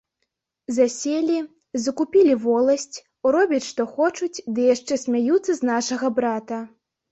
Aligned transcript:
Заселі, 0.77 1.35
закупілі 1.83 2.33
воласць, 2.47 3.03
робяць 3.37 3.61
што 3.69 3.87
хочуць, 3.99 4.33
ды 4.53 4.69
яшчэ 4.73 5.01
смяюцца 5.05 5.51
з 5.63 5.71
нашага 5.73 6.15
брата. 6.19 6.57